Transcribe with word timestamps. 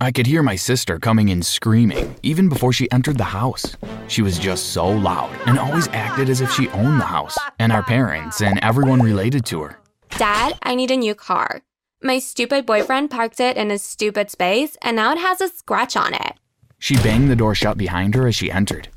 I 0.00 0.10
could 0.10 0.26
hear 0.26 0.42
my 0.42 0.56
sister 0.56 0.98
coming 0.98 1.28
in 1.28 1.42
screaming, 1.42 2.16
even 2.22 2.48
before 2.48 2.72
she 2.72 2.90
entered 2.90 3.16
the 3.16 3.24
house. 3.24 3.76
She 4.08 4.22
was 4.22 4.38
just 4.38 4.70
so 4.70 4.88
loud 4.88 5.30
and 5.46 5.58
always 5.58 5.88
acted 5.88 6.28
as 6.28 6.40
if 6.40 6.50
she 6.52 6.68
owned 6.70 7.00
the 7.00 7.06
house, 7.06 7.38
and 7.58 7.72
our 7.72 7.82
parents, 7.82 8.42
and 8.42 8.58
everyone 8.58 9.00
related 9.00 9.46
to 9.46 9.62
her. 9.62 9.78
Dad, 10.18 10.58
I 10.62 10.74
need 10.74 10.90
a 10.90 10.96
new 10.96 11.14
car. 11.14 11.62
My 12.02 12.18
stupid 12.18 12.66
boyfriend 12.66 13.10
parked 13.10 13.40
it 13.40 13.56
in 13.56 13.70
his 13.70 13.82
stupid 13.82 14.30
space, 14.30 14.76
and 14.82 14.96
now 14.96 15.12
it 15.12 15.18
has 15.18 15.40
a 15.40 15.48
scratch 15.48 15.96
on 15.96 16.12
it. 16.12 16.34
She 16.78 16.96
banged 16.96 17.30
the 17.30 17.36
door 17.36 17.54
shut 17.54 17.78
behind 17.78 18.14
her 18.14 18.26
as 18.26 18.34
she 18.34 18.50
entered. 18.50 18.88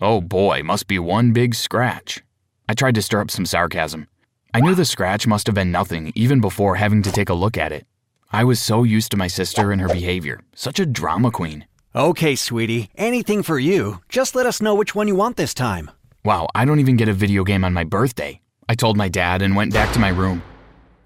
Oh 0.00 0.20
boy, 0.20 0.62
must 0.62 0.88
be 0.88 0.98
one 0.98 1.32
big 1.32 1.54
scratch. 1.54 2.22
I 2.68 2.74
tried 2.74 2.96
to 2.96 3.02
stir 3.02 3.22
up 3.22 3.30
some 3.30 3.46
sarcasm. 3.46 4.08
I 4.52 4.60
knew 4.60 4.74
the 4.74 4.84
scratch 4.84 5.26
must 5.26 5.46
have 5.46 5.54
been 5.54 5.72
nothing 5.72 6.12
even 6.14 6.40
before 6.40 6.74
having 6.74 7.02
to 7.04 7.12
take 7.12 7.30
a 7.30 7.34
look 7.34 7.56
at 7.56 7.72
it. 7.72 7.86
I 8.30 8.44
was 8.44 8.60
so 8.60 8.82
used 8.82 9.10
to 9.12 9.16
my 9.16 9.26
sister 9.26 9.72
and 9.72 9.80
her 9.80 9.88
behavior, 9.88 10.40
such 10.54 10.78
a 10.78 10.84
drama 10.86 11.30
queen. 11.30 11.66
Okay, 11.96 12.36
sweetie, 12.36 12.90
anything 12.94 13.42
for 13.42 13.58
you. 13.58 14.00
Just 14.10 14.34
let 14.34 14.44
us 14.44 14.60
know 14.60 14.74
which 14.74 14.94
one 14.94 15.08
you 15.08 15.14
want 15.16 15.38
this 15.38 15.54
time. 15.54 15.90
Wow, 16.24 16.48
I 16.54 16.66
don't 16.66 16.78
even 16.80 16.96
get 16.96 17.08
a 17.08 17.14
video 17.14 17.42
game 17.42 17.64
on 17.64 17.72
my 17.72 17.84
birthday. 17.84 18.40
I 18.68 18.74
told 18.74 18.98
my 18.98 19.08
dad 19.08 19.40
and 19.40 19.56
went 19.56 19.72
back 19.72 19.94
to 19.94 19.98
my 19.98 20.10
room. 20.10 20.42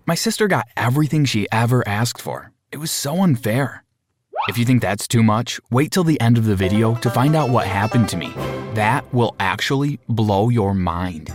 My 0.05 0.17
sister 0.17 0.49
got 0.49 0.67
everything 0.77 1.25
she 1.25 1.47
ever 1.53 1.87
asked 1.87 2.21
for. 2.21 2.51
It 2.73 2.79
was 2.79 2.91
so 2.91 3.23
unfair. 3.23 3.85
If 4.49 4.59
you 4.59 4.65
think 4.65 4.83
that's 4.83 5.07
too 5.07 5.23
much, 5.23 5.61
wait 5.71 5.93
till 5.93 6.03
the 6.03 6.21
end 6.21 6.39
of 6.39 6.47
the 6.47 6.57
video 6.57 6.97
to 6.97 7.11
find 7.11 7.37
out 7.37 7.51
what 7.51 7.69
happened 7.69 8.09
to 8.09 8.17
me. 8.17 8.33
That 8.75 9.05
will 9.15 9.37
actually 9.39 10.01
blow 10.09 10.49
your 10.49 10.75
mind. 10.75 11.33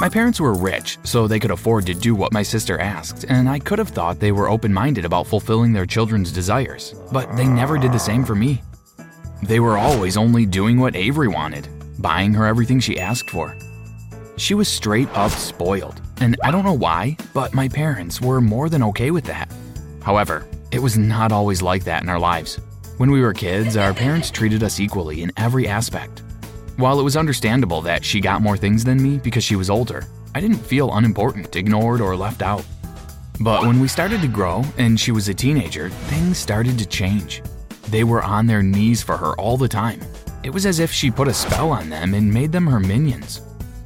My 0.00 0.08
parents 0.08 0.40
were 0.40 0.54
rich, 0.54 0.96
so 1.02 1.26
they 1.26 1.40
could 1.40 1.50
afford 1.50 1.84
to 1.86 1.94
do 1.94 2.14
what 2.14 2.32
my 2.32 2.44
sister 2.44 2.78
asked, 2.78 3.24
and 3.28 3.48
I 3.48 3.58
could 3.58 3.80
have 3.80 3.88
thought 3.88 4.20
they 4.20 4.30
were 4.30 4.48
open 4.48 4.72
minded 4.72 5.04
about 5.04 5.26
fulfilling 5.26 5.72
their 5.72 5.86
children's 5.86 6.30
desires, 6.30 6.94
but 7.10 7.36
they 7.36 7.48
never 7.48 7.78
did 7.78 7.90
the 7.92 7.98
same 7.98 8.24
for 8.24 8.36
me. 8.36 8.62
They 9.42 9.58
were 9.58 9.76
always 9.76 10.16
only 10.16 10.46
doing 10.46 10.78
what 10.78 10.94
Avery 10.94 11.26
wanted, 11.26 11.66
buying 12.00 12.32
her 12.34 12.46
everything 12.46 12.78
she 12.78 13.00
asked 13.00 13.28
for. 13.30 13.56
She 14.36 14.54
was 14.54 14.68
straight 14.68 15.08
up 15.16 15.32
spoiled, 15.32 16.00
and 16.20 16.36
I 16.44 16.52
don't 16.52 16.64
know 16.64 16.74
why, 16.74 17.16
but 17.34 17.52
my 17.52 17.68
parents 17.68 18.20
were 18.20 18.40
more 18.40 18.68
than 18.68 18.84
okay 18.84 19.10
with 19.10 19.24
that. 19.24 19.52
However, 20.00 20.46
it 20.70 20.78
was 20.78 20.96
not 20.96 21.32
always 21.32 21.60
like 21.60 21.82
that 21.84 22.04
in 22.04 22.08
our 22.08 22.20
lives. 22.20 22.60
When 22.98 23.10
we 23.10 23.20
were 23.20 23.34
kids, 23.34 23.76
our 23.76 23.94
parents 23.94 24.30
treated 24.30 24.62
us 24.62 24.78
equally 24.78 25.22
in 25.22 25.32
every 25.36 25.66
aspect. 25.66 26.22
While 26.78 27.00
it 27.00 27.02
was 27.02 27.16
understandable 27.16 27.80
that 27.82 28.04
she 28.04 28.20
got 28.20 28.40
more 28.40 28.56
things 28.56 28.84
than 28.84 29.02
me 29.02 29.18
because 29.18 29.42
she 29.42 29.56
was 29.56 29.68
older, 29.68 30.04
I 30.36 30.40
didn't 30.40 30.58
feel 30.58 30.94
unimportant, 30.94 31.56
ignored, 31.56 32.00
or 32.00 32.14
left 32.14 32.40
out. 32.40 32.64
But 33.40 33.62
when 33.66 33.80
we 33.80 33.88
started 33.88 34.22
to 34.22 34.28
grow 34.28 34.62
and 34.76 34.98
she 34.98 35.10
was 35.10 35.28
a 35.28 35.34
teenager, 35.34 35.90
things 35.90 36.38
started 36.38 36.78
to 36.78 36.86
change. 36.86 37.42
They 37.88 38.04
were 38.04 38.22
on 38.22 38.46
their 38.46 38.62
knees 38.62 39.02
for 39.02 39.16
her 39.16 39.32
all 39.40 39.56
the 39.56 39.66
time. 39.66 40.00
It 40.44 40.50
was 40.50 40.66
as 40.66 40.78
if 40.78 40.92
she 40.92 41.10
put 41.10 41.26
a 41.26 41.34
spell 41.34 41.72
on 41.72 41.90
them 41.90 42.14
and 42.14 42.32
made 42.32 42.52
them 42.52 42.68
her 42.68 42.78
minions. 42.78 43.40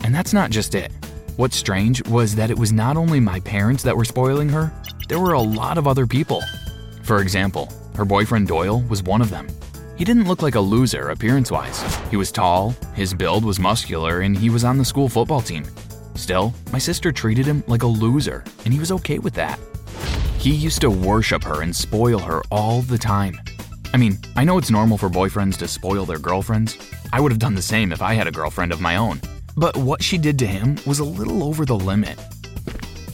And 0.04 0.14
that's 0.14 0.34
not 0.34 0.50
just 0.50 0.74
it. 0.74 0.92
What's 1.36 1.56
strange 1.56 2.06
was 2.08 2.34
that 2.34 2.50
it 2.50 2.58
was 2.58 2.74
not 2.74 2.98
only 2.98 3.20
my 3.20 3.40
parents 3.40 3.82
that 3.84 3.96
were 3.96 4.04
spoiling 4.04 4.50
her, 4.50 4.70
there 5.08 5.18
were 5.18 5.32
a 5.32 5.40
lot 5.40 5.78
of 5.78 5.86
other 5.86 6.06
people. 6.06 6.42
For 7.04 7.22
example, 7.22 7.72
her 7.96 8.04
boyfriend 8.04 8.48
Doyle 8.48 8.82
was 8.82 9.02
one 9.02 9.22
of 9.22 9.30
them. 9.30 9.46
He 9.96 10.04
didn't 10.04 10.26
look 10.26 10.42
like 10.42 10.54
a 10.54 10.60
loser 10.60 11.10
appearance 11.10 11.50
wise. 11.50 11.80
He 12.10 12.16
was 12.16 12.32
tall, 12.32 12.74
his 12.94 13.12
build 13.12 13.44
was 13.44 13.58
muscular, 13.58 14.20
and 14.20 14.36
he 14.36 14.48
was 14.50 14.64
on 14.64 14.78
the 14.78 14.84
school 14.84 15.08
football 15.08 15.40
team. 15.40 15.64
Still, 16.14 16.54
my 16.72 16.78
sister 16.78 17.12
treated 17.12 17.46
him 17.46 17.62
like 17.66 17.82
a 17.82 17.86
loser, 17.86 18.42
and 18.64 18.72
he 18.72 18.80
was 18.80 18.90
okay 18.92 19.18
with 19.18 19.34
that. 19.34 19.58
He 20.38 20.54
used 20.54 20.80
to 20.80 20.90
worship 20.90 21.44
her 21.44 21.62
and 21.62 21.74
spoil 21.74 22.18
her 22.18 22.42
all 22.50 22.82
the 22.82 22.98
time. 22.98 23.38
I 23.94 23.98
mean, 23.98 24.18
I 24.34 24.44
know 24.44 24.58
it's 24.58 24.70
normal 24.70 24.96
for 24.96 25.10
boyfriends 25.10 25.58
to 25.58 25.68
spoil 25.68 26.06
their 26.06 26.18
girlfriends. 26.18 26.78
I 27.12 27.20
would 27.20 27.30
have 27.30 27.38
done 27.38 27.54
the 27.54 27.62
same 27.62 27.92
if 27.92 28.00
I 28.00 28.14
had 28.14 28.26
a 28.26 28.32
girlfriend 28.32 28.72
of 28.72 28.80
my 28.80 28.96
own. 28.96 29.20
But 29.56 29.76
what 29.76 30.02
she 30.02 30.16
did 30.16 30.38
to 30.38 30.46
him 30.46 30.78
was 30.86 31.00
a 31.00 31.04
little 31.04 31.44
over 31.44 31.66
the 31.66 31.76
limit. 31.76 32.18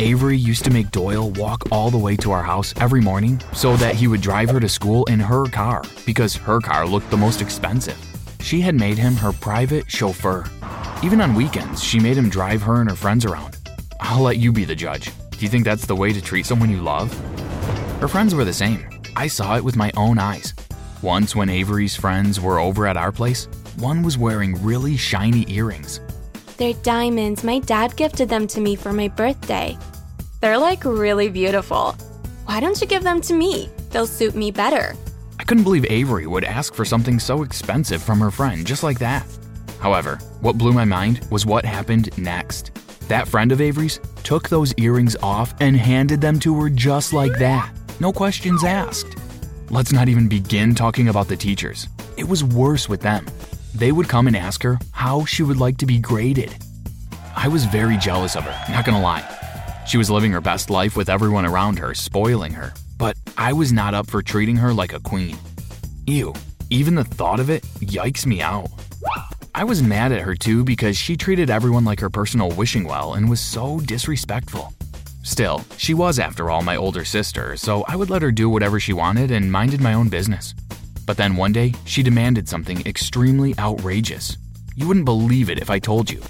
Avery 0.01 0.37
used 0.37 0.65
to 0.65 0.71
make 0.71 0.91
Doyle 0.93 1.31
walk 1.31 1.73
all 1.73 1.91
the 1.91 1.99
way 1.99 2.17
to 2.17 2.31
our 2.31 2.43
house 2.43 2.73
every 2.81 3.01
morning 3.01 3.41
so 3.53 3.77
that 3.77 3.97
he 3.97 4.07
would 4.07 4.21
drive 4.21 4.49
her 4.51 4.61
to 4.61 4.69
school 4.69 5.05
in 5.07 5.19
her 5.19 5.47
car 5.47 5.83
because 6.07 6.37
her 6.37 6.61
car 6.61 6.87
looked 6.87 7.11
the 7.11 7.17
most 7.17 7.43
expensive. 7.43 7.99
She 8.41 8.61
had 8.61 8.77
made 8.77 8.97
him 8.97 9.15
her 9.17 9.33
private 9.33 9.91
chauffeur. 9.91 10.45
Even 11.03 11.21
on 11.21 11.35
weekends, 11.35 11.83
she 11.83 11.99
made 11.99 12.17
him 12.17 12.29
drive 12.29 12.63
her 12.63 12.81
and 12.81 12.89
her 12.89 12.97
friends 12.97 13.25
around. 13.25 13.57
I'll 14.01 14.23
let 14.23 14.37
you 14.37 14.53
be 14.53 14.65
the 14.65 14.75
judge. 14.75 15.11
Do 15.31 15.39
you 15.41 15.49
think 15.49 15.65
that's 15.65 15.87
the 15.87 15.97
way 15.97 16.13
to 16.13 16.23
treat 16.23 16.47
someone 16.47 16.71
you 16.71 16.81
love? 16.81 17.13
Her 18.01 18.09
friends 18.09 18.35
were 18.35 18.45
the 18.45 18.53
same. 18.53 18.89
I 19.17 19.27
saw 19.27 19.57
it 19.57 19.65
with 19.65 19.77
my 19.77 19.91
own 19.97 20.19
eyes. 20.19 20.55
Once, 21.03 21.35
when 21.35 21.49
Avery's 21.49 21.97
friends 21.97 22.41
were 22.41 22.61
over 22.61 22.87
at 22.87 22.97
our 22.97 23.13
place, 23.13 23.47
one 23.77 24.03
was 24.03 24.17
wearing 24.17 24.63
really 24.63 24.97
shiny 24.97 25.45
earrings. 25.53 26.01
They're 26.59 26.75
diamonds. 26.83 27.45
My 27.45 27.61
dad 27.61 27.95
gifted 27.95 28.29
them 28.29 28.49
to 28.49 28.61
me 28.61 28.75
for 28.75 28.93
my 28.93 29.07
birthday. 29.07 29.79
They're 30.41 30.59
like 30.59 30.85
really 30.85 31.29
beautiful. 31.29 31.93
Why 32.47 32.59
don't 32.59 32.81
you 32.81 32.87
give 32.89 33.05
them 33.05 33.21
to 33.23 33.33
me? 33.33 33.71
They'll 33.91 34.09
suit 34.09 34.35
me 34.35 34.51
better. 34.51 34.97
I 35.39 35.45
couldn't 35.45 35.63
believe 35.63 35.87
Avery 35.89 36.27
would 36.27 36.43
ask 36.43 36.75
for 36.75 36.85
something 36.85 37.21
so 37.21 37.45
expensive 37.45 38.03
from 38.03 38.19
her 38.19 38.33
friend 38.33 38.67
just 38.67 38.83
like 38.83 38.99
that. 38.99 39.25
However, 39.79 40.19
what 40.41 40.59
blew 40.59 40.73
my 40.73 40.85
mind 40.85 41.25
was 41.31 41.47
what 41.47 41.65
happened 41.65 42.11
next. 42.19 42.73
That 43.07 43.29
friend 43.29 43.53
of 43.53 43.61
Avery's 43.61 44.01
took 44.25 44.49
those 44.49 44.75
earrings 44.79 45.15
off 45.23 45.55
and 45.61 45.77
handed 45.77 46.21
them 46.21 46.41
to 46.41 46.61
her 46.61 46.69
just 46.69 47.13
like 47.13 47.39
that. 47.39 47.73
No 48.01 48.13
questions 48.13 48.65
asked. 48.65 49.17
Let's 49.71 49.93
not 49.93 50.09
even 50.09 50.27
begin 50.27 50.75
talking 50.75 51.09
about 51.09 51.29
the 51.29 51.37
teachers. 51.37 51.89
It 52.17 52.29
was 52.29 52.43
worse 52.43 52.89
with 52.89 53.01
them. 53.01 53.27
They 53.75 53.93
would 53.93 54.09
come 54.09 54.27
and 54.27 54.37
ask 54.37 54.63
her 54.63 54.79
how 54.93 55.25
she 55.25 55.43
would 55.43 55.59
like 55.59 55.79
to 55.79 55.87
be 55.87 55.99
graded. 55.99 56.57
I 57.37 57.49
was 57.49 57.65
very 57.65 57.97
jealous 57.97 58.37
of 58.37 58.45
her, 58.45 58.73
not 58.73 58.85
gonna 58.85 59.01
lie. 59.01 59.25
She 59.87 59.99
was 59.99 60.11
living 60.11 60.33
her 60.33 60.41
best 60.41 60.71
life 60.71 60.97
with 60.97 61.09
everyone 61.09 61.47
around 61.47 61.79
her, 61.79 61.95
spoiling 61.95 62.53
her, 62.53 62.75
but 62.99 63.17
I 63.37 63.53
was 63.53 63.73
not 63.73 63.95
up 63.95 64.09
for 64.09 64.23
treating 64.23 64.57
her 64.57 64.73
like 64.75 64.93
a 64.93 65.01
queen. 65.01 65.39
Ew, 66.07 66.35
even 66.71 66.95
the 66.95 67.05
thought 67.05 67.41
of 67.41 67.51
it 67.51 67.63
yikes 67.81 68.27
me 68.27 68.43
out. 68.43 68.69
I 69.55 69.65
was 69.65 69.83
mad 69.83 70.13
at 70.13 70.23
her 70.23 70.35
too 70.35 70.65
because 70.65 70.97
she 70.97 71.17
treated 71.17 71.51
everyone 71.51 71.85
like 71.85 72.01
her 72.01 72.11
personal 72.11 72.51
wishing 72.51 72.85
well 72.85 73.15
and 73.15 73.29
was 73.29 73.41
so 73.41 73.81
disrespectful. 73.81 74.73
Still, 75.23 75.65
she 75.77 75.95
was, 75.95 76.19
after 76.19 76.51
all, 76.51 76.63
my 76.63 76.77
older 76.77 77.05
sister, 77.05 77.57
so 77.57 77.85
I 77.87 77.97
would 77.97 78.09
let 78.09 78.23
her 78.23 78.33
do 78.33 78.49
whatever 78.49 78.81
she 78.81 78.93
wanted 78.93 79.31
and 79.31 79.53
minded 79.53 79.81
my 79.81 79.95
own 79.95 80.09
business. 80.09 80.55
But 81.09 81.17
then 81.17 81.37
one 81.37 81.53
day, 81.53 81.73
she 81.87 82.03
demanded 82.03 82.51
something 82.51 82.87
extremely 82.87 83.59
outrageous. 83.59 84.37
You 84.77 84.87
wouldn't 84.87 85.07
believe 85.07 85.49
it 85.49 85.59
if 85.59 85.71
I 85.71 85.79
told 85.79 86.11
you. 86.11 86.21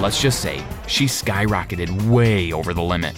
Let's 0.00 0.22
just 0.22 0.40
say 0.40 0.64
she 0.86 1.04
skyrocketed 1.04 2.08
way 2.08 2.50
over 2.50 2.72
the 2.72 2.82
limit. 2.82 3.14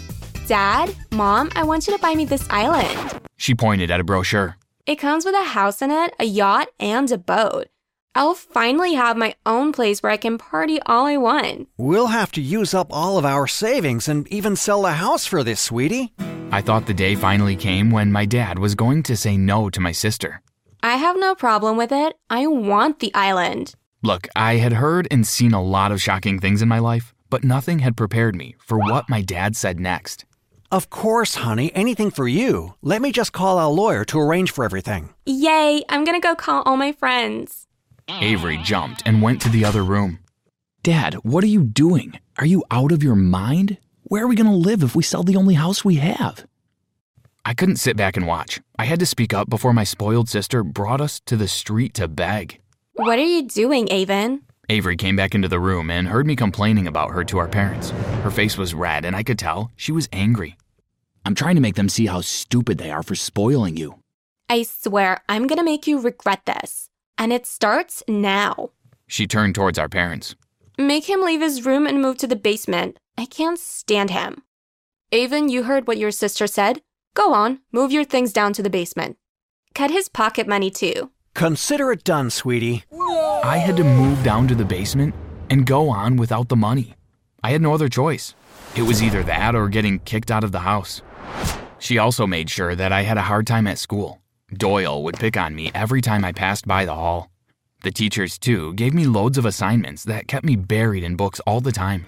Dad, 0.48 0.92
Mom, 1.12 1.52
I 1.54 1.62
want 1.62 1.86
you 1.86 1.94
to 1.94 2.02
buy 2.02 2.16
me 2.16 2.24
this 2.24 2.44
island. 2.50 3.20
She 3.36 3.54
pointed 3.54 3.92
at 3.92 4.00
a 4.00 4.04
brochure. 4.04 4.56
It 4.86 4.96
comes 4.96 5.24
with 5.24 5.36
a 5.36 5.44
house 5.44 5.82
in 5.82 5.92
it, 5.92 6.14
a 6.18 6.24
yacht, 6.24 6.66
and 6.80 7.08
a 7.12 7.18
boat. 7.18 7.68
I'll 8.16 8.34
finally 8.34 8.94
have 8.94 9.16
my 9.16 9.36
own 9.46 9.70
place 9.70 10.02
where 10.02 10.10
I 10.10 10.16
can 10.16 10.36
party 10.36 10.80
all 10.84 11.06
I 11.06 11.16
want. 11.16 11.68
We'll 11.76 12.08
have 12.08 12.32
to 12.32 12.40
use 12.40 12.74
up 12.74 12.88
all 12.90 13.18
of 13.18 13.24
our 13.24 13.46
savings 13.46 14.08
and 14.08 14.26
even 14.32 14.56
sell 14.56 14.82
the 14.82 14.94
house 14.94 15.26
for 15.26 15.44
this, 15.44 15.60
sweetie. 15.60 16.12
I 16.50 16.60
thought 16.60 16.86
the 16.86 16.94
day 16.94 17.14
finally 17.14 17.54
came 17.54 17.92
when 17.92 18.10
my 18.10 18.24
dad 18.24 18.58
was 18.58 18.74
going 18.74 19.04
to 19.04 19.16
say 19.16 19.36
no 19.36 19.70
to 19.70 19.80
my 19.80 19.92
sister. 19.92 20.42
I 20.88 20.96
have 20.96 21.18
no 21.18 21.34
problem 21.34 21.76
with 21.76 21.92
it. 21.92 22.16
I 22.30 22.46
want 22.46 23.00
the 23.00 23.12
island. 23.12 23.74
Look, 24.02 24.26
I 24.34 24.54
had 24.54 24.72
heard 24.72 25.06
and 25.10 25.26
seen 25.26 25.52
a 25.52 25.62
lot 25.62 25.92
of 25.92 26.00
shocking 26.00 26.38
things 26.40 26.62
in 26.62 26.68
my 26.68 26.78
life, 26.78 27.12
but 27.28 27.44
nothing 27.44 27.80
had 27.80 27.94
prepared 27.94 28.34
me 28.34 28.56
for 28.58 28.78
what 28.78 29.06
my 29.06 29.20
dad 29.20 29.54
said 29.54 29.78
next. 29.78 30.24
Of 30.72 30.88
course, 30.88 31.34
honey, 31.34 31.70
anything 31.74 32.10
for 32.10 32.26
you. 32.26 32.74
Let 32.80 33.02
me 33.02 33.12
just 33.12 33.34
call 33.34 33.58
our 33.58 33.68
lawyer 33.68 34.02
to 34.06 34.18
arrange 34.18 34.50
for 34.50 34.64
everything. 34.64 35.10
Yay, 35.26 35.82
I'm 35.90 36.04
gonna 36.04 36.20
go 36.20 36.34
call 36.34 36.62
all 36.62 36.78
my 36.78 36.92
friends. 36.92 37.66
Avery 38.08 38.56
jumped 38.56 39.02
and 39.04 39.20
went 39.20 39.42
to 39.42 39.50
the 39.50 39.66
other 39.66 39.84
room. 39.84 40.20
Dad, 40.82 41.16
what 41.16 41.44
are 41.44 41.54
you 41.56 41.64
doing? 41.64 42.18
Are 42.38 42.46
you 42.46 42.64
out 42.70 42.92
of 42.92 43.02
your 43.02 43.14
mind? 43.14 43.76
Where 44.04 44.24
are 44.24 44.28
we 44.28 44.36
going 44.36 44.50
to 44.50 44.68
live 44.70 44.82
if 44.82 44.96
we 44.96 45.02
sell 45.02 45.22
the 45.22 45.36
only 45.36 45.52
house 45.54 45.84
we 45.84 45.96
have? 45.96 46.46
I 47.48 47.54
couldn't 47.54 47.76
sit 47.76 47.96
back 47.96 48.18
and 48.18 48.26
watch. 48.26 48.60
I 48.78 48.84
had 48.84 49.00
to 49.00 49.06
speak 49.06 49.32
up 49.32 49.48
before 49.48 49.72
my 49.72 49.82
spoiled 49.82 50.28
sister 50.28 50.62
brought 50.62 51.00
us 51.00 51.18
to 51.20 51.34
the 51.34 51.48
street 51.48 51.94
to 51.94 52.06
beg. 52.06 52.60
What 52.92 53.18
are 53.18 53.24
you 53.24 53.48
doing, 53.48 53.90
Avon? 53.90 54.42
Avery 54.68 54.96
came 54.96 55.16
back 55.16 55.34
into 55.34 55.48
the 55.48 55.58
room 55.58 55.90
and 55.90 56.08
heard 56.08 56.26
me 56.26 56.36
complaining 56.36 56.86
about 56.86 57.12
her 57.12 57.24
to 57.24 57.38
our 57.38 57.48
parents. 57.48 57.88
Her 58.22 58.30
face 58.30 58.58
was 58.58 58.74
red, 58.74 59.06
and 59.06 59.16
I 59.16 59.22
could 59.22 59.38
tell 59.38 59.70
she 59.76 59.92
was 59.92 60.10
angry. 60.12 60.58
I'm 61.24 61.34
trying 61.34 61.54
to 61.54 61.62
make 61.62 61.76
them 61.76 61.88
see 61.88 62.04
how 62.04 62.20
stupid 62.20 62.76
they 62.76 62.90
are 62.90 63.02
for 63.02 63.14
spoiling 63.14 63.78
you. 63.78 63.94
I 64.50 64.64
swear, 64.64 65.22
I'm 65.26 65.46
gonna 65.46 65.64
make 65.64 65.86
you 65.86 65.98
regret 66.02 66.44
this. 66.44 66.90
And 67.16 67.32
it 67.32 67.46
starts 67.46 68.02
now. 68.06 68.72
She 69.06 69.26
turned 69.26 69.54
towards 69.54 69.78
our 69.78 69.88
parents. 69.88 70.34
Make 70.76 71.08
him 71.08 71.22
leave 71.22 71.40
his 71.40 71.64
room 71.64 71.86
and 71.86 72.02
move 72.02 72.18
to 72.18 72.26
the 72.26 72.36
basement. 72.36 72.98
I 73.16 73.24
can't 73.24 73.58
stand 73.58 74.10
him. 74.10 74.42
Avon, 75.12 75.48
you 75.48 75.62
heard 75.62 75.86
what 75.86 75.96
your 75.96 76.10
sister 76.10 76.46
said. 76.46 76.82
Go 77.18 77.34
on, 77.34 77.58
move 77.72 77.90
your 77.90 78.04
things 78.04 78.32
down 78.32 78.52
to 78.52 78.62
the 78.62 78.70
basement. 78.70 79.16
Cut 79.74 79.90
his 79.90 80.08
pocket 80.08 80.46
money 80.46 80.70
too. 80.70 81.10
Consider 81.34 81.90
it 81.90 82.04
done, 82.04 82.30
sweetie. 82.30 82.84
I 83.42 83.56
had 83.56 83.76
to 83.78 83.82
move 83.82 84.22
down 84.22 84.46
to 84.46 84.54
the 84.54 84.64
basement 84.64 85.16
and 85.50 85.66
go 85.66 85.88
on 85.88 86.16
without 86.16 86.48
the 86.48 86.54
money. 86.54 86.94
I 87.42 87.50
had 87.50 87.60
no 87.60 87.74
other 87.74 87.88
choice. 87.88 88.36
It 88.76 88.82
was 88.82 89.02
either 89.02 89.24
that 89.24 89.56
or 89.56 89.68
getting 89.68 89.98
kicked 89.98 90.30
out 90.30 90.44
of 90.44 90.52
the 90.52 90.60
house. 90.60 91.02
She 91.80 91.98
also 91.98 92.24
made 92.24 92.50
sure 92.50 92.76
that 92.76 92.92
I 92.92 93.02
had 93.02 93.18
a 93.18 93.22
hard 93.22 93.48
time 93.48 93.66
at 93.66 93.78
school. 93.78 94.22
Doyle 94.54 95.02
would 95.02 95.18
pick 95.18 95.36
on 95.36 95.56
me 95.56 95.72
every 95.74 96.00
time 96.00 96.24
I 96.24 96.30
passed 96.30 96.68
by 96.68 96.84
the 96.84 96.94
hall. 96.94 97.32
The 97.82 97.90
teachers, 97.90 98.38
too, 98.38 98.74
gave 98.74 98.94
me 98.94 99.06
loads 99.06 99.38
of 99.38 99.44
assignments 99.44 100.04
that 100.04 100.28
kept 100.28 100.46
me 100.46 100.54
buried 100.54 101.02
in 101.02 101.16
books 101.16 101.40
all 101.48 101.60
the 101.60 101.72
time. 101.72 102.06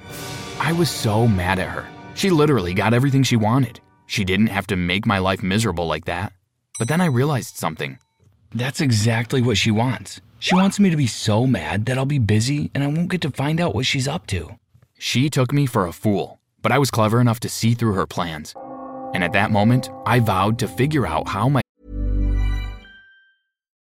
I 0.60 0.72
was 0.72 0.88
so 0.88 1.26
mad 1.26 1.58
at 1.58 1.68
her. 1.68 1.88
She 2.14 2.30
literally 2.30 2.74
got 2.74 2.94
everything 2.94 3.24
she 3.24 3.34
wanted. 3.36 3.80
She 4.10 4.24
didn't 4.24 4.48
have 4.48 4.66
to 4.66 4.76
make 4.76 5.06
my 5.06 5.18
life 5.18 5.40
miserable 5.40 5.86
like 5.86 6.06
that. 6.06 6.32
But 6.80 6.88
then 6.88 7.00
I 7.00 7.04
realized 7.04 7.56
something. 7.56 8.00
That's 8.52 8.80
exactly 8.80 9.40
what 9.40 9.56
she 9.56 9.70
wants. 9.70 10.20
She 10.40 10.56
wants 10.56 10.80
me 10.80 10.90
to 10.90 10.96
be 10.96 11.06
so 11.06 11.46
mad 11.46 11.86
that 11.86 11.96
I'll 11.96 12.06
be 12.06 12.18
busy 12.18 12.72
and 12.74 12.82
I 12.82 12.88
won't 12.88 13.08
get 13.08 13.20
to 13.20 13.30
find 13.30 13.60
out 13.60 13.72
what 13.72 13.86
she's 13.86 14.08
up 14.08 14.26
to. 14.26 14.58
She 14.98 15.30
took 15.30 15.52
me 15.52 15.64
for 15.64 15.86
a 15.86 15.92
fool, 15.92 16.40
but 16.60 16.72
I 16.72 16.78
was 16.78 16.90
clever 16.90 17.20
enough 17.20 17.38
to 17.40 17.48
see 17.48 17.74
through 17.74 17.92
her 17.92 18.04
plans. 18.04 18.52
And 19.14 19.22
at 19.22 19.32
that 19.34 19.52
moment, 19.52 19.90
I 20.04 20.18
vowed 20.18 20.58
to 20.58 20.66
figure 20.66 21.06
out 21.06 21.28
how 21.28 21.48
my 21.48 21.62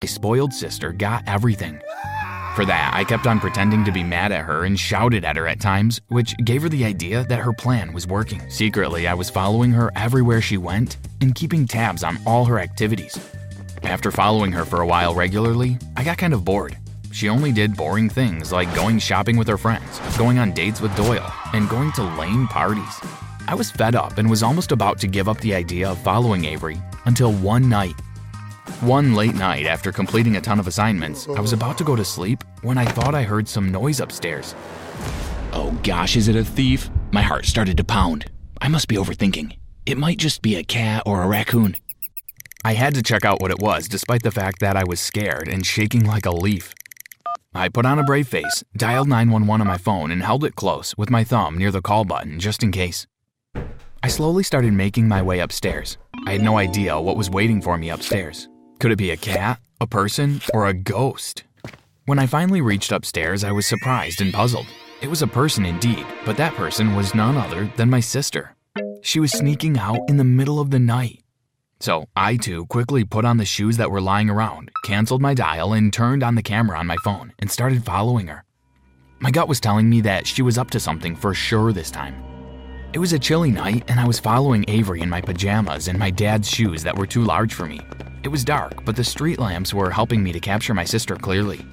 My 0.00 0.06
spoiled 0.06 0.52
sister 0.52 0.92
got 0.92 1.24
everything. 1.26 1.82
For 2.54 2.64
that, 2.64 2.92
I 2.94 3.02
kept 3.02 3.26
on 3.26 3.40
pretending 3.40 3.84
to 3.84 3.90
be 3.90 4.04
mad 4.04 4.30
at 4.30 4.44
her 4.44 4.64
and 4.64 4.78
shouted 4.78 5.24
at 5.24 5.34
her 5.34 5.48
at 5.48 5.58
times, 5.58 6.00
which 6.06 6.36
gave 6.44 6.62
her 6.62 6.68
the 6.68 6.84
idea 6.84 7.24
that 7.24 7.40
her 7.40 7.52
plan 7.52 7.92
was 7.92 8.06
working. 8.06 8.48
Secretly, 8.48 9.08
I 9.08 9.14
was 9.14 9.28
following 9.28 9.72
her 9.72 9.90
everywhere 9.96 10.40
she 10.40 10.56
went 10.56 10.98
and 11.20 11.34
keeping 11.34 11.66
tabs 11.66 12.04
on 12.04 12.16
all 12.24 12.44
her 12.44 12.60
activities. 12.60 13.18
After 13.82 14.12
following 14.12 14.52
her 14.52 14.64
for 14.64 14.82
a 14.82 14.86
while 14.86 15.16
regularly, 15.16 15.78
I 15.96 16.04
got 16.04 16.18
kind 16.18 16.32
of 16.32 16.44
bored. 16.44 16.78
She 17.10 17.28
only 17.28 17.50
did 17.50 17.76
boring 17.76 18.08
things 18.08 18.52
like 18.52 18.72
going 18.76 19.00
shopping 19.00 19.36
with 19.36 19.48
her 19.48 19.58
friends, 19.58 19.98
going 20.16 20.38
on 20.38 20.52
dates 20.52 20.80
with 20.80 20.94
Doyle, 20.94 21.32
and 21.54 21.68
going 21.68 21.90
to 21.92 22.04
lame 22.04 22.46
parties. 22.46 23.00
I 23.48 23.56
was 23.56 23.72
fed 23.72 23.96
up 23.96 24.18
and 24.18 24.30
was 24.30 24.44
almost 24.44 24.70
about 24.70 25.00
to 25.00 25.08
give 25.08 25.28
up 25.28 25.40
the 25.40 25.54
idea 25.54 25.90
of 25.90 25.98
following 25.98 26.44
Avery 26.44 26.80
until 27.06 27.32
one 27.32 27.68
night. 27.68 28.00
One 28.80 29.16
late 29.16 29.34
night, 29.34 29.66
after 29.66 29.90
completing 29.90 30.36
a 30.36 30.40
ton 30.40 30.60
of 30.60 30.68
assignments, 30.68 31.28
I 31.28 31.40
was 31.40 31.52
about 31.52 31.76
to 31.78 31.84
go 31.84 31.96
to 31.96 32.04
sleep 32.04 32.44
when 32.62 32.78
I 32.78 32.84
thought 32.84 33.12
I 33.12 33.24
heard 33.24 33.48
some 33.48 33.72
noise 33.72 33.98
upstairs. 33.98 34.54
Oh 35.52 35.76
gosh, 35.82 36.14
is 36.14 36.28
it 36.28 36.36
a 36.36 36.44
thief? 36.44 36.88
My 37.10 37.20
heart 37.20 37.44
started 37.44 37.76
to 37.78 37.84
pound. 37.84 38.30
I 38.60 38.68
must 38.68 38.86
be 38.86 38.94
overthinking. 38.94 39.56
It 39.84 39.98
might 39.98 40.18
just 40.18 40.42
be 40.42 40.54
a 40.54 40.62
cat 40.62 41.02
or 41.06 41.24
a 41.24 41.26
raccoon. 41.26 41.74
I 42.64 42.74
had 42.74 42.94
to 42.94 43.02
check 43.02 43.24
out 43.24 43.40
what 43.40 43.50
it 43.50 43.58
was, 43.58 43.88
despite 43.88 44.22
the 44.22 44.30
fact 44.30 44.60
that 44.60 44.76
I 44.76 44.84
was 44.84 45.00
scared 45.00 45.48
and 45.48 45.66
shaking 45.66 46.04
like 46.04 46.24
a 46.24 46.30
leaf. 46.30 46.72
I 47.52 47.68
put 47.68 47.84
on 47.84 47.98
a 47.98 48.04
brave 48.04 48.28
face, 48.28 48.62
dialed 48.76 49.08
911 49.08 49.60
on 49.60 49.66
my 49.66 49.78
phone, 49.78 50.12
and 50.12 50.22
held 50.22 50.44
it 50.44 50.54
close 50.54 50.96
with 50.96 51.10
my 51.10 51.24
thumb 51.24 51.58
near 51.58 51.72
the 51.72 51.82
call 51.82 52.04
button 52.04 52.38
just 52.38 52.62
in 52.62 52.70
case. 52.70 53.08
I 54.04 54.08
slowly 54.08 54.44
started 54.44 54.72
making 54.72 55.08
my 55.08 55.20
way 55.20 55.40
upstairs. 55.40 55.98
I 56.28 56.34
had 56.34 56.42
no 56.42 56.58
idea 56.58 57.00
what 57.00 57.16
was 57.16 57.28
waiting 57.28 57.60
for 57.60 57.76
me 57.76 57.90
upstairs. 57.90 58.48
Could 58.78 58.92
it 58.92 58.96
be 58.96 59.10
a 59.10 59.16
cat, 59.16 59.60
a 59.80 59.88
person, 59.88 60.40
or 60.54 60.66
a 60.66 60.72
ghost? 60.72 61.42
When 62.06 62.20
I 62.20 62.26
finally 62.26 62.60
reached 62.60 62.92
upstairs, 62.92 63.42
I 63.42 63.50
was 63.50 63.66
surprised 63.66 64.20
and 64.20 64.32
puzzled. 64.32 64.66
It 65.02 65.08
was 65.08 65.20
a 65.20 65.26
person 65.26 65.66
indeed, 65.66 66.06
but 66.24 66.36
that 66.36 66.54
person 66.54 66.94
was 66.94 67.12
none 67.12 67.36
other 67.36 67.72
than 67.76 67.90
my 67.90 67.98
sister. 67.98 68.54
She 69.02 69.18
was 69.18 69.32
sneaking 69.32 69.78
out 69.78 69.98
in 70.08 70.16
the 70.16 70.22
middle 70.22 70.60
of 70.60 70.70
the 70.70 70.78
night. 70.78 71.24
So 71.80 72.06
I 72.14 72.36
too 72.36 72.66
quickly 72.66 73.04
put 73.04 73.24
on 73.24 73.36
the 73.36 73.44
shoes 73.44 73.78
that 73.78 73.90
were 73.90 74.00
lying 74.00 74.30
around, 74.30 74.70
canceled 74.84 75.22
my 75.22 75.34
dial, 75.34 75.72
and 75.72 75.92
turned 75.92 76.22
on 76.22 76.36
the 76.36 76.42
camera 76.42 76.78
on 76.78 76.86
my 76.86 76.96
phone 77.02 77.32
and 77.40 77.50
started 77.50 77.84
following 77.84 78.28
her. 78.28 78.44
My 79.18 79.32
gut 79.32 79.48
was 79.48 79.58
telling 79.58 79.90
me 79.90 80.00
that 80.02 80.24
she 80.24 80.42
was 80.42 80.56
up 80.56 80.70
to 80.70 80.78
something 80.78 81.16
for 81.16 81.34
sure 81.34 81.72
this 81.72 81.90
time. 81.90 82.14
It 82.92 83.00
was 83.00 83.12
a 83.12 83.18
chilly 83.18 83.50
night, 83.50 83.90
and 83.90 83.98
I 83.98 84.06
was 84.06 84.20
following 84.20 84.64
Avery 84.68 85.00
in 85.00 85.10
my 85.10 85.20
pajamas 85.20 85.88
and 85.88 85.98
my 85.98 86.10
dad's 86.10 86.48
shoes 86.48 86.84
that 86.84 86.96
were 86.96 87.06
too 87.08 87.24
large 87.24 87.54
for 87.54 87.66
me. 87.66 87.80
It 88.24 88.28
was 88.28 88.44
dark, 88.44 88.84
but 88.84 88.96
the 88.96 89.04
street 89.04 89.38
lamps 89.38 89.72
were 89.72 89.90
helping 89.90 90.22
me 90.22 90.32
to 90.32 90.40
capture 90.40 90.74
my 90.74 90.84
sister 90.84 91.14
clearly. 91.16 91.64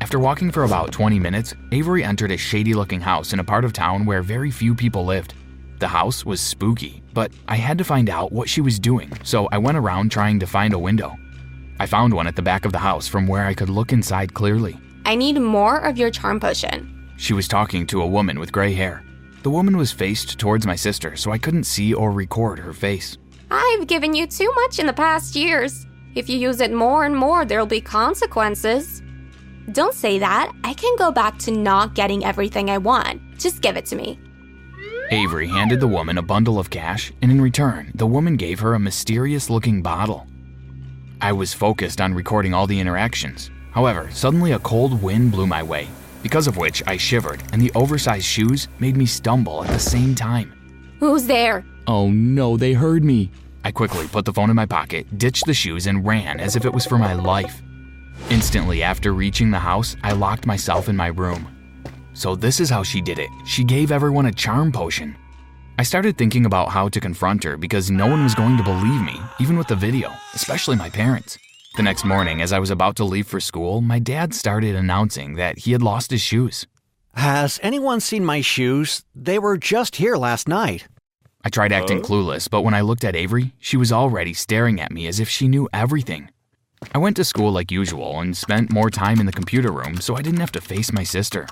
After 0.00 0.18
walking 0.18 0.50
for 0.50 0.64
about 0.64 0.92
20 0.92 1.18
minutes, 1.18 1.54
Avery 1.72 2.04
entered 2.04 2.30
a 2.30 2.36
shady 2.36 2.72
looking 2.72 3.00
house 3.00 3.32
in 3.32 3.40
a 3.40 3.44
part 3.44 3.64
of 3.64 3.72
town 3.72 4.06
where 4.06 4.22
very 4.22 4.50
few 4.50 4.74
people 4.74 5.04
lived. 5.04 5.34
The 5.80 5.88
house 5.88 6.24
was 6.24 6.40
spooky, 6.40 7.02
but 7.12 7.32
I 7.48 7.56
had 7.56 7.78
to 7.78 7.84
find 7.84 8.08
out 8.08 8.32
what 8.32 8.48
she 8.48 8.60
was 8.60 8.78
doing, 8.78 9.12
so 9.24 9.48
I 9.50 9.58
went 9.58 9.76
around 9.76 10.10
trying 10.10 10.38
to 10.40 10.46
find 10.46 10.72
a 10.72 10.78
window. 10.78 11.16
I 11.80 11.86
found 11.86 12.14
one 12.14 12.26
at 12.26 12.36
the 12.36 12.42
back 12.42 12.64
of 12.64 12.72
the 12.72 12.78
house 12.78 13.08
from 13.08 13.26
where 13.26 13.44
I 13.44 13.54
could 13.54 13.68
look 13.68 13.92
inside 13.92 14.34
clearly. 14.34 14.78
I 15.04 15.16
need 15.16 15.38
more 15.40 15.78
of 15.78 15.98
your 15.98 16.10
charm 16.10 16.38
potion. 16.38 17.10
She 17.16 17.32
was 17.32 17.48
talking 17.48 17.86
to 17.88 18.02
a 18.02 18.06
woman 18.06 18.38
with 18.38 18.52
gray 18.52 18.72
hair. 18.72 19.04
The 19.42 19.50
woman 19.50 19.76
was 19.76 19.92
faced 19.92 20.38
towards 20.38 20.66
my 20.66 20.76
sister, 20.76 21.16
so 21.16 21.32
I 21.32 21.38
couldn't 21.38 21.64
see 21.64 21.92
or 21.92 22.12
record 22.12 22.60
her 22.60 22.72
face. 22.72 23.18
I've 23.50 23.86
given 23.86 24.14
you 24.14 24.26
too 24.26 24.52
much 24.54 24.78
in 24.78 24.86
the 24.86 24.92
past 24.92 25.34
years. 25.34 25.86
If 26.14 26.28
you 26.28 26.38
use 26.38 26.60
it 26.60 26.72
more 26.72 27.04
and 27.04 27.16
more, 27.16 27.44
there'll 27.44 27.66
be 27.66 27.80
consequences. 27.80 29.02
Don't 29.72 29.94
say 29.94 30.18
that. 30.18 30.52
I 30.64 30.74
can 30.74 30.96
go 30.96 31.12
back 31.12 31.38
to 31.40 31.50
not 31.50 31.94
getting 31.94 32.24
everything 32.24 32.70
I 32.70 32.78
want. 32.78 33.20
Just 33.38 33.60
give 33.60 33.76
it 33.76 33.86
to 33.86 33.96
me. 33.96 34.18
Avery 35.10 35.46
handed 35.46 35.80
the 35.80 35.88
woman 35.88 36.18
a 36.18 36.22
bundle 36.22 36.58
of 36.58 36.70
cash, 36.70 37.12
and 37.22 37.30
in 37.30 37.40
return, 37.40 37.92
the 37.94 38.06
woman 38.06 38.36
gave 38.36 38.60
her 38.60 38.74
a 38.74 38.78
mysterious 38.78 39.48
looking 39.48 39.82
bottle. 39.82 40.26
I 41.20 41.32
was 41.32 41.54
focused 41.54 42.00
on 42.00 42.14
recording 42.14 42.54
all 42.54 42.66
the 42.66 42.78
interactions. 42.78 43.50
However, 43.70 44.08
suddenly 44.12 44.52
a 44.52 44.58
cold 44.58 45.02
wind 45.02 45.32
blew 45.32 45.46
my 45.46 45.62
way, 45.62 45.88
because 46.22 46.46
of 46.46 46.56
which 46.56 46.82
I 46.86 46.96
shivered, 46.96 47.42
and 47.52 47.60
the 47.60 47.72
oversized 47.74 48.26
shoes 48.26 48.68
made 48.78 48.96
me 48.96 49.06
stumble 49.06 49.64
at 49.64 49.70
the 49.70 49.78
same 49.78 50.14
time. 50.14 50.52
Who's 51.00 51.26
there? 51.26 51.64
Oh 51.86 52.10
no, 52.10 52.56
they 52.56 52.72
heard 52.72 53.04
me. 53.04 53.30
I 53.64 53.70
quickly 53.70 54.06
put 54.06 54.24
the 54.24 54.32
phone 54.32 54.50
in 54.50 54.56
my 54.56 54.66
pocket, 54.66 55.18
ditched 55.18 55.46
the 55.46 55.54
shoes, 55.54 55.86
and 55.86 56.06
ran 56.06 56.40
as 56.40 56.56
if 56.56 56.64
it 56.64 56.72
was 56.72 56.86
for 56.86 56.98
my 56.98 57.14
life. 57.14 57.62
Instantly 58.30 58.82
after 58.82 59.12
reaching 59.12 59.50
the 59.50 59.58
house, 59.58 59.96
I 60.02 60.12
locked 60.12 60.46
myself 60.46 60.88
in 60.88 60.96
my 60.96 61.08
room. 61.08 61.46
So, 62.14 62.34
this 62.34 62.60
is 62.60 62.70
how 62.70 62.82
she 62.82 63.00
did 63.00 63.18
it. 63.18 63.30
She 63.46 63.62
gave 63.64 63.92
everyone 63.92 64.26
a 64.26 64.32
charm 64.32 64.72
potion. 64.72 65.16
I 65.78 65.84
started 65.84 66.18
thinking 66.18 66.46
about 66.46 66.70
how 66.70 66.88
to 66.88 67.00
confront 67.00 67.44
her 67.44 67.56
because 67.56 67.90
no 67.90 68.06
one 68.08 68.24
was 68.24 68.34
going 68.34 68.56
to 68.56 68.64
believe 68.64 69.02
me, 69.02 69.20
even 69.38 69.56
with 69.56 69.68
the 69.68 69.76
video, 69.76 70.12
especially 70.34 70.74
my 70.74 70.90
parents. 70.90 71.38
The 71.76 71.84
next 71.84 72.04
morning, 72.04 72.42
as 72.42 72.52
I 72.52 72.58
was 72.58 72.70
about 72.70 72.96
to 72.96 73.04
leave 73.04 73.28
for 73.28 73.38
school, 73.38 73.80
my 73.80 74.00
dad 74.00 74.34
started 74.34 74.74
announcing 74.74 75.34
that 75.36 75.58
he 75.58 75.70
had 75.70 75.82
lost 75.82 76.10
his 76.10 76.20
shoes. 76.20 76.66
Has 77.14 77.60
anyone 77.62 78.00
seen 78.00 78.24
my 78.24 78.40
shoes? 78.40 79.04
They 79.14 79.38
were 79.38 79.56
just 79.56 79.96
here 79.96 80.16
last 80.16 80.48
night. 80.48 80.88
I 81.44 81.50
tried 81.50 81.72
acting 81.72 82.02
clueless, 82.02 82.50
but 82.50 82.62
when 82.62 82.74
I 82.74 82.80
looked 82.80 83.04
at 83.04 83.16
Avery, 83.16 83.52
she 83.58 83.76
was 83.76 83.92
already 83.92 84.34
staring 84.34 84.80
at 84.80 84.92
me 84.92 85.06
as 85.06 85.20
if 85.20 85.28
she 85.28 85.48
knew 85.48 85.68
everything. 85.72 86.30
I 86.94 86.98
went 86.98 87.16
to 87.16 87.24
school 87.24 87.52
like 87.52 87.70
usual 87.70 88.20
and 88.20 88.36
spent 88.36 88.72
more 88.72 88.90
time 88.90 89.20
in 89.20 89.26
the 89.26 89.32
computer 89.32 89.70
room 89.72 90.00
so 90.00 90.16
I 90.16 90.22
didn't 90.22 90.40
have 90.40 90.52
to 90.52 90.60
face 90.60 90.92
my 90.92 91.04
sister. 91.04 91.46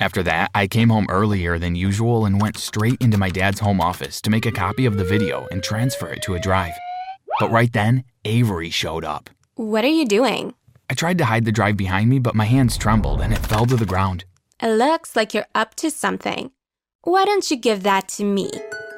After 0.00 0.22
that, 0.22 0.50
I 0.54 0.66
came 0.66 0.90
home 0.90 1.06
earlier 1.08 1.58
than 1.58 1.74
usual 1.74 2.26
and 2.26 2.40
went 2.40 2.56
straight 2.56 3.00
into 3.00 3.18
my 3.18 3.30
dad's 3.30 3.60
home 3.60 3.80
office 3.80 4.20
to 4.22 4.30
make 4.30 4.46
a 4.46 4.52
copy 4.52 4.86
of 4.86 4.96
the 4.96 5.04
video 5.04 5.46
and 5.50 5.62
transfer 5.62 6.08
it 6.08 6.22
to 6.22 6.34
a 6.34 6.40
drive. 6.40 6.74
But 7.40 7.50
right 7.50 7.72
then, 7.72 8.04
Avery 8.24 8.70
showed 8.70 9.04
up. 9.04 9.30
What 9.54 9.84
are 9.84 9.88
you 9.88 10.06
doing? 10.06 10.54
I 10.88 10.94
tried 10.94 11.18
to 11.18 11.24
hide 11.24 11.44
the 11.44 11.52
drive 11.52 11.76
behind 11.76 12.08
me, 12.10 12.18
but 12.18 12.34
my 12.34 12.44
hands 12.44 12.76
trembled 12.76 13.20
and 13.20 13.32
it 13.32 13.46
fell 13.46 13.66
to 13.66 13.76
the 13.76 13.86
ground. 13.86 14.24
It 14.62 14.68
looks 14.68 15.16
like 15.16 15.34
you're 15.34 15.48
up 15.54 15.74
to 15.76 15.90
something. 15.90 16.52
Why 17.02 17.24
don't 17.24 17.50
you 17.50 17.56
give 17.56 17.82
that 17.82 18.08
to 18.10 18.24
me? 18.24 18.50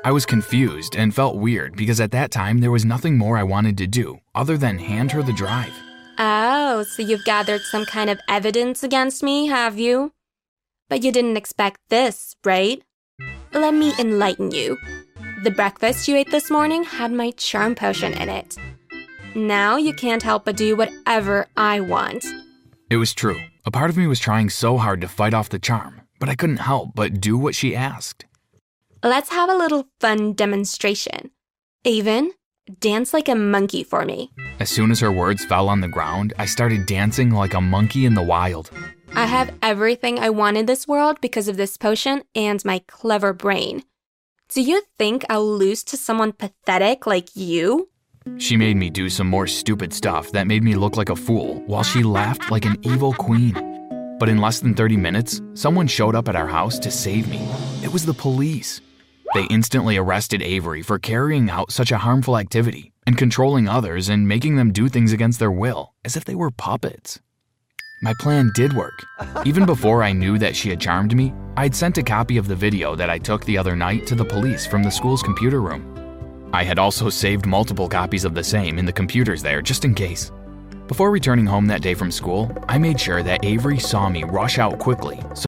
I 0.04 0.12
was 0.12 0.24
confused 0.24 0.94
and 0.96 1.14
felt 1.14 1.36
weird 1.36 1.76
because 1.76 2.00
at 2.00 2.12
that 2.12 2.30
time 2.30 2.58
there 2.58 2.70
was 2.70 2.84
nothing 2.84 3.18
more 3.18 3.36
I 3.36 3.42
wanted 3.42 3.76
to 3.78 3.86
do 3.86 4.20
other 4.34 4.56
than 4.56 4.78
hand 4.78 5.10
her 5.12 5.22
the 5.22 5.32
drive. 5.32 5.72
Oh, 6.18 6.84
so 6.84 7.02
you've 7.02 7.24
gathered 7.24 7.62
some 7.62 7.84
kind 7.84 8.08
of 8.08 8.20
evidence 8.28 8.84
against 8.84 9.22
me, 9.22 9.46
have 9.48 9.78
you? 9.78 10.12
But 10.88 11.02
you 11.02 11.10
didn't 11.10 11.36
expect 11.36 11.80
this, 11.88 12.36
right? 12.44 12.80
Let 13.52 13.74
me 13.74 13.92
enlighten 13.98 14.52
you. 14.52 14.78
The 15.42 15.50
breakfast 15.50 16.06
you 16.06 16.16
ate 16.16 16.30
this 16.30 16.50
morning 16.50 16.84
had 16.84 17.12
my 17.12 17.32
charm 17.32 17.74
potion 17.74 18.12
in 18.12 18.28
it. 18.28 18.56
Now 19.34 19.76
you 19.76 19.92
can't 19.92 20.22
help 20.22 20.44
but 20.44 20.56
do 20.56 20.76
whatever 20.76 21.48
I 21.56 21.80
want. 21.80 22.24
It 22.88 22.96
was 22.96 23.14
true. 23.14 23.40
A 23.66 23.70
part 23.70 23.90
of 23.90 23.96
me 23.96 24.06
was 24.06 24.20
trying 24.20 24.48
so 24.48 24.78
hard 24.78 25.00
to 25.00 25.08
fight 25.08 25.34
off 25.34 25.48
the 25.48 25.58
charm, 25.58 26.02
but 26.20 26.28
I 26.28 26.36
couldn't 26.36 26.58
help 26.58 26.90
but 26.94 27.20
do 27.20 27.36
what 27.36 27.54
she 27.54 27.74
asked. 27.76 28.24
Let's 29.04 29.30
have 29.30 29.48
a 29.48 29.54
little 29.54 29.86
fun 30.00 30.32
demonstration. 30.32 31.30
Avon, 31.84 32.32
dance 32.80 33.14
like 33.14 33.28
a 33.28 33.36
monkey 33.36 33.84
for 33.84 34.04
me. 34.04 34.32
As 34.58 34.70
soon 34.70 34.90
as 34.90 34.98
her 34.98 35.12
words 35.12 35.44
fell 35.44 35.68
on 35.68 35.80
the 35.80 35.86
ground, 35.86 36.32
I 36.36 36.46
started 36.46 36.84
dancing 36.84 37.30
like 37.30 37.54
a 37.54 37.60
monkey 37.60 38.06
in 38.06 38.14
the 38.14 38.22
wild. 38.24 38.72
I 39.14 39.26
have 39.26 39.54
everything 39.62 40.18
I 40.18 40.30
want 40.30 40.56
in 40.56 40.66
this 40.66 40.88
world 40.88 41.20
because 41.20 41.46
of 41.46 41.56
this 41.56 41.76
potion 41.76 42.24
and 42.34 42.64
my 42.64 42.80
clever 42.88 43.32
brain. 43.32 43.84
Do 44.48 44.62
you 44.62 44.82
think 44.98 45.24
I'll 45.30 45.48
lose 45.48 45.84
to 45.84 45.96
someone 45.96 46.32
pathetic 46.32 47.06
like 47.06 47.36
you? 47.36 47.90
She 48.38 48.56
made 48.56 48.76
me 48.76 48.90
do 48.90 49.08
some 49.08 49.28
more 49.28 49.46
stupid 49.46 49.94
stuff 49.94 50.32
that 50.32 50.48
made 50.48 50.64
me 50.64 50.74
look 50.74 50.96
like 50.96 51.08
a 51.08 51.16
fool 51.16 51.62
while 51.66 51.84
she 51.84 52.02
laughed 52.02 52.50
like 52.50 52.64
an 52.64 52.76
evil 52.82 53.12
queen. 53.12 53.54
But 54.18 54.28
in 54.28 54.38
less 54.38 54.58
than 54.58 54.74
30 54.74 54.96
minutes, 54.96 55.40
someone 55.54 55.86
showed 55.86 56.16
up 56.16 56.28
at 56.28 56.34
our 56.34 56.48
house 56.48 56.80
to 56.80 56.90
save 56.90 57.28
me. 57.28 57.48
It 57.84 57.92
was 57.92 58.04
the 58.04 58.12
police. 58.12 58.80
They 59.34 59.44
instantly 59.50 59.96
arrested 59.96 60.42
Avery 60.42 60.82
for 60.82 60.98
carrying 60.98 61.50
out 61.50 61.70
such 61.70 61.92
a 61.92 61.98
harmful 61.98 62.38
activity 62.38 62.92
and 63.06 63.18
controlling 63.18 63.68
others 63.68 64.08
and 64.08 64.26
making 64.26 64.56
them 64.56 64.72
do 64.72 64.88
things 64.88 65.12
against 65.12 65.38
their 65.38 65.50
will, 65.50 65.94
as 66.04 66.16
if 66.16 66.24
they 66.24 66.34
were 66.34 66.50
puppets. 66.50 67.20
My 68.00 68.14
plan 68.20 68.52
did 68.54 68.74
work. 68.74 69.04
Even 69.44 69.66
before 69.66 70.02
I 70.02 70.12
knew 70.12 70.38
that 70.38 70.54
she 70.54 70.70
had 70.70 70.80
charmed 70.80 71.16
me, 71.16 71.34
I'd 71.56 71.74
sent 71.74 71.98
a 71.98 72.02
copy 72.02 72.36
of 72.36 72.46
the 72.46 72.54
video 72.54 72.94
that 72.94 73.10
I 73.10 73.18
took 73.18 73.44
the 73.44 73.58
other 73.58 73.74
night 73.74 74.06
to 74.06 74.14
the 74.14 74.24
police 74.24 74.66
from 74.66 74.82
the 74.82 74.90
school's 74.90 75.22
computer 75.22 75.60
room. 75.60 76.50
I 76.52 76.62
had 76.62 76.78
also 76.78 77.10
saved 77.10 77.44
multiple 77.44 77.88
copies 77.88 78.24
of 78.24 78.34
the 78.34 78.44
same 78.44 78.78
in 78.78 78.86
the 78.86 78.92
computers 78.92 79.42
there 79.42 79.60
just 79.60 79.84
in 79.84 79.94
case. 79.94 80.30
Before 80.86 81.10
returning 81.10 81.44
home 81.44 81.66
that 81.66 81.82
day 81.82 81.94
from 81.94 82.12
school, 82.12 82.56
I 82.68 82.78
made 82.78 83.00
sure 83.00 83.22
that 83.22 83.44
Avery 83.44 83.78
saw 83.78 84.08
me 84.08 84.22
rush 84.22 84.58
out 84.58 84.78
quickly 84.78 85.20
so 85.34 85.47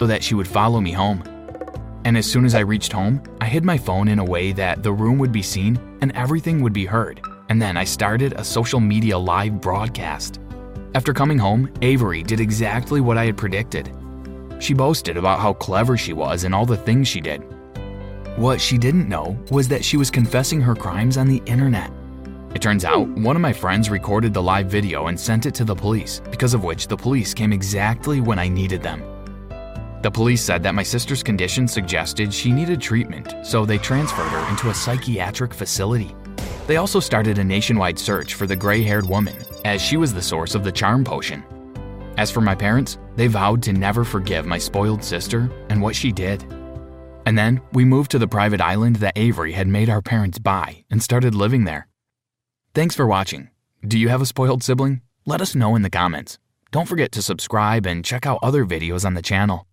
So 0.00 0.06
that 0.06 0.22
she 0.22 0.34
would 0.34 0.46
follow 0.46 0.80
me 0.80 0.92
home. 0.92 1.22
And 2.04 2.18
as 2.18 2.30
soon 2.30 2.44
as 2.44 2.54
I 2.54 2.60
reached 2.60 2.92
home, 2.92 3.22
I 3.40 3.46
hid 3.46 3.64
my 3.64 3.78
phone 3.78 4.08
in 4.08 4.18
a 4.18 4.24
way 4.24 4.52
that 4.52 4.82
the 4.82 4.92
room 4.92 5.18
would 5.18 5.32
be 5.32 5.42
seen 5.42 5.80
and 6.02 6.12
everything 6.14 6.60
would 6.60 6.74
be 6.74 6.84
heard. 6.84 7.20
And 7.48 7.62
then 7.62 7.78
I 7.78 7.84
started 7.84 8.34
a 8.34 8.44
social 8.44 8.78
media 8.78 9.16
live 9.16 9.60
broadcast. 9.60 10.38
After 10.94 11.14
coming 11.14 11.38
home, 11.38 11.72
Avery 11.80 12.22
did 12.22 12.40
exactly 12.40 13.00
what 13.00 13.16
I 13.16 13.24
had 13.24 13.38
predicted. 13.38 13.90
She 14.58 14.74
boasted 14.74 15.16
about 15.16 15.40
how 15.40 15.54
clever 15.54 15.96
she 15.96 16.12
was 16.12 16.44
and 16.44 16.54
all 16.54 16.66
the 16.66 16.76
things 16.76 17.08
she 17.08 17.22
did. 17.22 17.42
What 18.36 18.60
she 18.60 18.76
didn't 18.76 19.08
know 19.08 19.38
was 19.50 19.66
that 19.68 19.84
she 19.84 19.96
was 19.96 20.10
confessing 20.10 20.60
her 20.60 20.74
crimes 20.74 21.16
on 21.16 21.26
the 21.26 21.42
internet. 21.46 21.90
It 22.54 22.60
turns 22.60 22.84
out 22.84 23.06
hmm. 23.06 23.22
one 23.22 23.36
of 23.36 23.42
my 23.42 23.52
friends 23.52 23.88
recorded 23.88 24.34
the 24.34 24.42
live 24.42 24.66
video 24.66 25.06
and 25.06 25.18
sent 25.18 25.46
it 25.46 25.54
to 25.54 25.64
the 25.64 25.74
police, 25.74 26.20
because 26.30 26.52
of 26.52 26.64
which 26.64 26.86
the 26.86 26.96
police 26.96 27.32
came 27.32 27.52
exactly 27.52 28.20
when 28.20 28.38
I 28.38 28.48
needed 28.48 28.82
them. 28.82 29.15
The 30.06 30.10
police 30.12 30.40
said 30.40 30.62
that 30.62 30.76
my 30.76 30.84
sister's 30.84 31.24
condition 31.24 31.66
suggested 31.66 32.32
she 32.32 32.52
needed 32.52 32.80
treatment, 32.80 33.34
so 33.44 33.66
they 33.66 33.76
transferred 33.76 34.28
her 34.28 34.50
into 34.50 34.70
a 34.70 34.74
psychiatric 34.74 35.52
facility. 35.52 36.14
They 36.68 36.76
also 36.76 37.00
started 37.00 37.38
a 37.38 37.44
nationwide 37.44 37.98
search 37.98 38.34
for 38.34 38.46
the 38.46 38.54
gray 38.54 38.84
haired 38.84 39.08
woman, 39.08 39.34
as 39.64 39.82
she 39.82 39.96
was 39.96 40.14
the 40.14 40.22
source 40.22 40.54
of 40.54 40.62
the 40.62 40.70
charm 40.70 41.02
potion. 41.02 41.42
As 42.18 42.30
for 42.30 42.40
my 42.40 42.54
parents, 42.54 42.98
they 43.16 43.26
vowed 43.26 43.64
to 43.64 43.72
never 43.72 44.04
forgive 44.04 44.46
my 44.46 44.58
spoiled 44.58 45.02
sister 45.02 45.50
and 45.70 45.82
what 45.82 45.96
she 45.96 46.12
did. 46.12 46.44
And 47.26 47.36
then 47.36 47.60
we 47.72 47.84
moved 47.84 48.12
to 48.12 48.20
the 48.20 48.28
private 48.28 48.60
island 48.60 48.96
that 49.02 49.18
Avery 49.18 49.50
had 49.50 49.66
made 49.66 49.90
our 49.90 50.02
parents 50.02 50.38
buy 50.38 50.84
and 50.88 51.02
started 51.02 51.34
living 51.34 51.64
there. 51.64 51.88
Thanks 52.74 52.94
for 52.94 53.08
watching. 53.08 53.50
Do 53.84 53.98
you 53.98 54.08
have 54.08 54.22
a 54.22 54.26
spoiled 54.26 54.62
sibling? 54.62 55.00
Let 55.24 55.40
us 55.40 55.56
know 55.56 55.74
in 55.74 55.82
the 55.82 55.90
comments. 55.90 56.38
Don't 56.70 56.86
forget 56.86 57.10
to 57.10 57.22
subscribe 57.22 57.86
and 57.86 58.04
check 58.04 58.24
out 58.24 58.38
other 58.40 58.64
videos 58.64 59.04
on 59.04 59.14
the 59.14 59.20
channel. 59.20 59.66